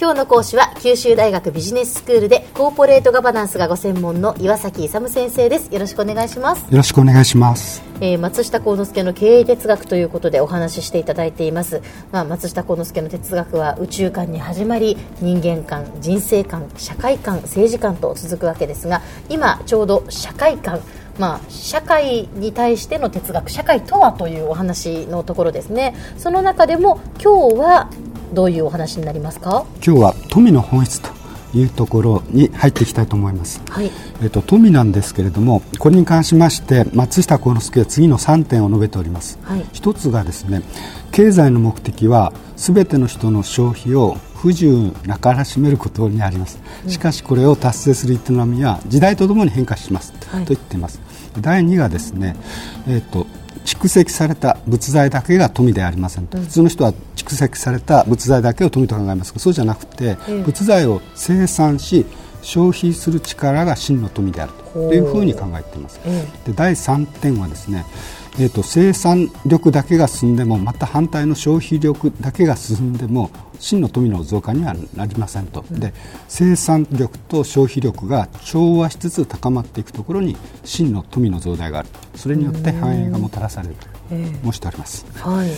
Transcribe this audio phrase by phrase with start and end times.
[0.00, 5.72] 今日の講師は九州大学ビジネススクールでコーポレートガバナンスがご専門の岩崎勇先生です。
[5.72, 6.62] よろしくお願いします。
[6.62, 7.84] よろしくお願いします。
[8.00, 11.80] えー松下幸之助の経営哲学ということでお話ししていただいています、
[12.12, 20.80] まあ、松下幸之助の哲学は宇宙観に始まり人間観人生観社会観政治観と続くわけですが今ちょうど社会観
[21.18, 27.90] まあ、社会に対しての哲学社会とはというお話のところですねその中でも今日は
[28.32, 29.64] どういうお話になりますか？
[29.84, 31.08] 今日は富の本質と
[31.56, 33.62] いうところに入っていきたいと思います。
[33.70, 33.90] はい
[34.22, 39.38] えっと富なんですけれども、これに関しまして松下幸之助は次の3点を述べております。
[39.42, 40.60] はい一つがですね、
[41.10, 46.60] 経済の目的はすべての人の消費を不自由なからしめることにあります。
[46.86, 50.44] しかしこれを達成する営みは時代とともに変化します、はい。
[50.44, 51.00] と言っています。
[51.40, 52.36] 第2がですね、
[52.86, 53.26] えっと
[53.64, 60.42] 蓄積された仏材だけが富ではありませんと、普通の人は蓄積された仏材だけを富と考えますがそうじゃなくて、ええ。
[60.42, 62.06] 仏材を生産し
[62.40, 64.68] 消費する力が真の富であると。
[64.94, 66.00] いうふうに考えています。
[66.04, 67.84] えで第3点はですね、
[68.40, 75.92] えー、と生産力だけが進んでもまた反対の消費力だけが進んでも真の富の増加にはなりませんと、で
[76.28, 81.88] 生産力と消費力が調和しつつ高まっていくところに真の富の増大がある。
[82.14, 85.04] それによって繁栄がもたらされると申しております。
[85.16, 85.50] はい。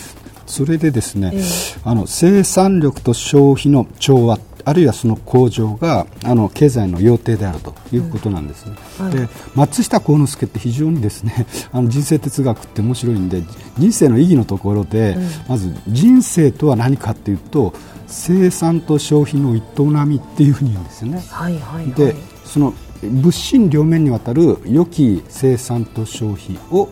[0.47, 1.43] それでですね、ええ。
[1.85, 9.13] あの生産力と消費の調和あるいはその向上があの経済の要諦であるということなんですね、はい。
[9.13, 13.43] で松下幸之助って非常にですね あの人生哲学って面白いんで
[13.79, 15.17] 人生の意義のところで、
[15.49, 17.75] まず人生とは何かっていうと
[18.07, 19.61] 生産と消費の営
[20.07, 21.25] みっていうふうに言うんですよね。
[21.31, 21.93] はいはいはい。
[21.93, 26.89] でその物心両面にわたる良き生産と消費を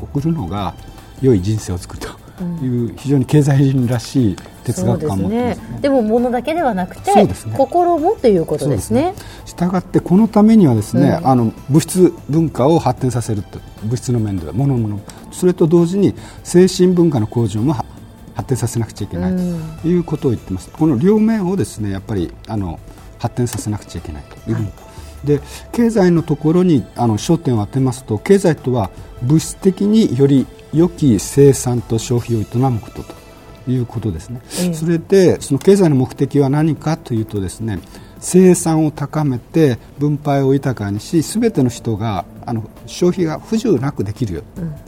[0.00, 0.74] 送るのが
[1.20, 2.02] 良い人生を作る
[2.36, 5.78] という、非常に経済人らしい哲学観を持っていますね。
[5.80, 7.34] でも物だけではなくてね。
[7.56, 9.14] 心もということですね。
[9.44, 15.00] したがってこのためにはですね、あの物質文化を発展させると物質の面では物の
[15.30, 16.14] それと同時に
[16.44, 17.84] 精神文化の向上もは
[18.34, 19.36] 発展させなくちゃいけない
[19.82, 20.70] ということを言ってます。
[20.70, 22.78] この両面をですねやっぱりあの
[23.18, 24.56] 発展させなくちゃいけないという。
[24.56, 24.72] ふうに、
[25.24, 28.90] で経済のところにあの焦点を当てますと経済とは
[29.22, 33.21] 物質的により良き生産と消費を営むことと
[33.68, 34.74] いうことですね、ええ。
[34.74, 37.80] それでその経済の目的は何かというとですね
[38.18, 44.42] 生産を高めて分配を豊かにしすべての人があの消費が不自由なくできるよ、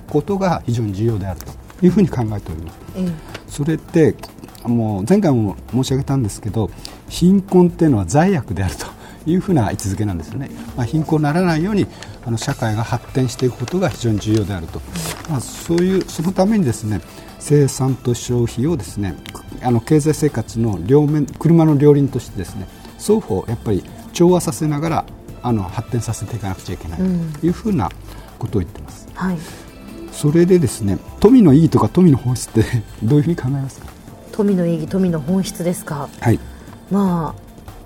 [0.09, 1.53] ことが非常に重要であると
[1.85, 2.79] いうふうに考えております。
[2.97, 3.09] え
[3.49, 4.15] それって
[4.65, 6.71] もう前回も申し上げたんですけど
[7.09, 8.87] 貧困っていうのは罪悪であると
[9.27, 11.87] いうふうな位置づけなんですよね、まあ、貧困にならないように
[12.25, 14.81] あの社会が発展していくことが非常に重要であると、
[15.29, 17.01] まあ、そういうそのためにですね
[17.47, 19.15] 生産と消費をですね
[19.63, 22.67] あの経済生活の両面車の両輪としてですね
[22.99, 23.85] 双方やっぱり
[24.15, 25.05] 調和させながら
[25.43, 27.91] あの発展させていかなくちゃいけないというふうな
[28.39, 29.07] ことを言ってます。
[29.15, 29.39] はい。
[30.11, 32.65] それでですね富の意義とか富の本質って
[33.05, 33.87] どういうふうに考えますか？
[34.33, 36.09] 富の意義富の本質ですか？
[36.21, 36.41] はい。
[36.91, 37.35] ま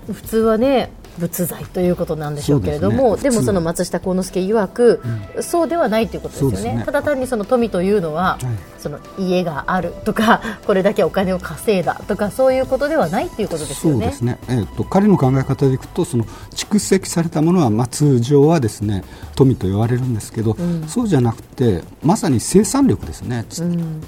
[0.07, 3.39] あ普通はね仏材ということなんでしょうけれどもで,、そうですね。
[3.39, 5.01] もその松下幸之助曰く、
[5.41, 6.77] そうではないということですよね。
[6.77, 6.83] ね。
[6.85, 8.69] ただ単にその富というのは、はい。
[8.79, 13.99] その家があるとか これだけお金を稼いだとかそういうことではないということですよね。
[13.99, 16.25] そうですね、えー、と彼の考え方でいくとその
[16.55, 19.03] 蓄積されたものは、まあ、通常はですね
[19.35, 20.55] 富と言われるんですけど、
[20.87, 23.63] そうじゃなくてまさに生産力ですね、つ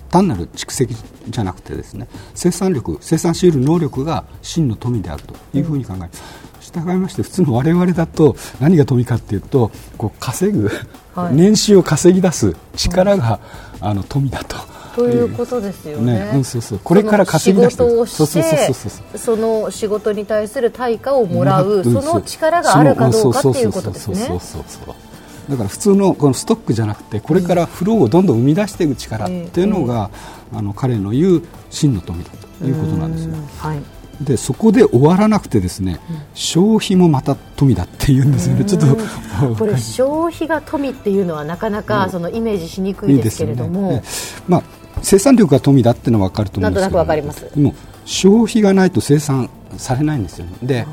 [0.10, 0.96] 単なる蓄積
[1.30, 2.08] じゃなくてですね。
[2.34, 6.10] 生産力生産し得る能力が真の富であるというふうに考える。
[6.74, 13.42] 従いまして普通の我々だと何が富かっていうとこう稼ぐ、はい年収を稼ぎ出す力が、
[13.82, 14.56] あの富だと。
[14.96, 16.20] ということですよね。
[16.20, 18.26] ねうんそうそうこれから稼ぎ出してその仕事を
[18.74, 24.40] してその仕事に対する対価をもらう、うんその力があるかどうかっていうことですね
[25.50, 30.12] だから普通のこのストックじゃなくてこれからフローをどんどん生み出していく力っていうのが、
[30.54, 32.30] あの彼の言う真の富だ
[32.60, 33.34] ということなんですよ。
[33.34, 34.01] うんはい。
[34.24, 36.00] でそこで終わらなくてですね、
[36.34, 38.66] 消費もまた富だっていうんですよね。
[38.66, 44.04] ちょっとこれ消費が富っていうのはなかなかそのイメージしにくいですけれども、ね。
[44.48, 44.64] まあ
[45.02, 46.98] 生産力が富だっていうのは分かると思うんですけど。
[46.98, 47.74] なんとなく分かりますでも
[48.06, 50.54] 消費がないと生産されないんですよね。
[50.62, 50.88] で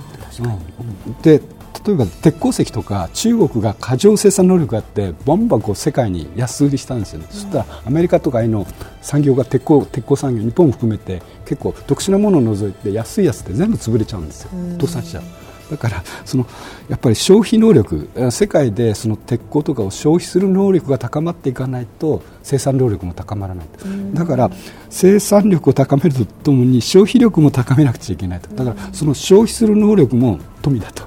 [1.06, 1.22] うん。
[1.22, 1.42] で
[1.86, 8.66] 例えば鉄鉱石とか中国が過剰生産能力があってバンバンこう世界に安売りしたんですよね、そしたらアメリカとかへの
[9.00, 14.50] 産業が鉄鋼鉄鋼産業日本も含めて結構特殊なものを除いて安いやつって全部潰れちゃうんですよ。
[14.78, 15.22] 倒産しちゃう。
[15.70, 16.46] だからその
[16.88, 23.66] やっぱり消費能力世界でその鉄鋼とかを消費する能力が高まっていかないと生産能力も高まらない
[24.14, 24.50] だから
[24.88, 28.48] 生産力を高めるとともに消費力も高めなくちゃいけないと。
[28.54, 31.06] だからその消費する能力も富だと。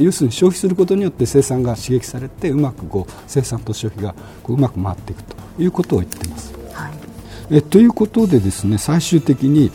[0.00, 6.65] 要するに消費することによって生産が刺激されてうまくこう生産と消費がこううまく回っていくということを言っています。
[7.50, 9.70] はい、えということでですね最終的に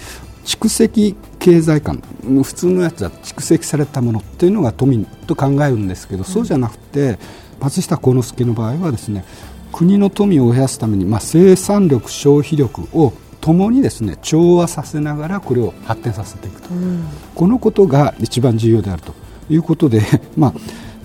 [0.45, 2.01] 蓄積経済観
[2.44, 7.19] 普通のやつは蓄積されたものというのが富と考えるんですけど、そうじゃなくて
[7.59, 9.23] 松下幸之助の場合はですね
[9.71, 19.13] 国の富を増やすために、まあ、生産力消費力をともにですね調和させながらこれを発展させていくと、うん、このことが一番重要であると。
[19.51, 20.01] いうことで、
[20.38, 20.53] まあ、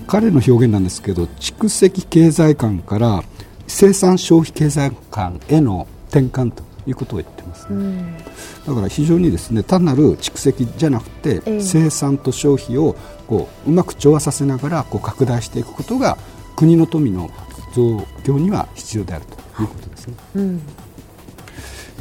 [0.07, 3.23] 彼の表現なんですけど蓄積経済観から
[3.67, 8.17] 生産消費経済観への転換ということを言ってます、ね、うん、
[8.65, 12.95] だから非常にですね単なる蓄積じゃなくて、えー、生産と消費を
[13.27, 16.17] こううまく調和させながらこう拡大していくことが
[16.55, 17.29] 国の富の
[17.73, 20.13] 増強には必要であるということですね。
[20.35, 20.61] うん。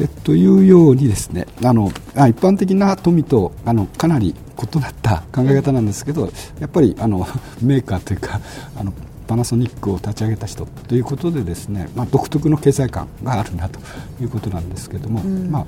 [0.01, 4.35] えというようにですねあの一般的な富とあのかなり
[4.75, 6.31] 異なった考え方なんですけど
[6.61, 7.27] やっぱりあの
[7.63, 8.41] メーカーというか
[8.79, 8.93] あの
[9.27, 13.81] パナソニックを立ち上げた人ということでですね、まあ、独特の経済観があるなと
[14.21, 15.67] いうことなんですけども、うん、まあ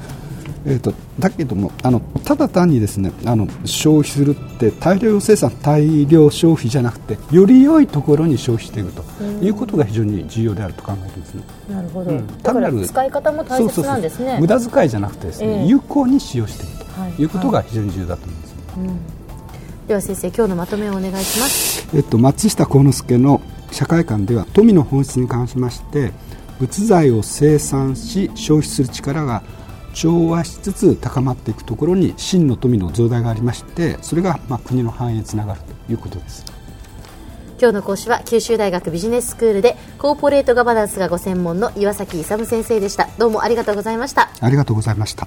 [0.66, 9.02] えーと、だけどもあのただ単にですねあの消費するって大量生産大量消費じゃなくてより良いところに消費していくと
[9.42, 11.42] いうことが非常に重要であると考えてますね。
[11.70, 14.38] なるほど、うん、だから使い方も大切なんですね。
[14.40, 17.24] 無駄遣いじゃなくてですね、えー、有効に使用していくとい。
[17.24, 18.54] うことが非常に重要だと思います。
[18.76, 19.00] はいはいうん、
[19.88, 21.88] では先生今日のまとめをお願いします。
[21.96, 23.40] えっと松下幸之助の
[23.72, 26.12] 社会観では富の本質に関しまして
[26.60, 29.42] 物材を生産し消費する力が
[29.94, 36.44] 調和しつつ高まっていくところに真の富の増大がありましてそれがまあ国の繁栄につながるということです。
[37.58, 43.08] 今日の講師は九州大学ビジネススクールでコーポレートガバナンスがご専門の岩崎勇先生でした。
[43.16, 44.28] どうもありがとうございました。
[44.38, 45.26] ありがとうございました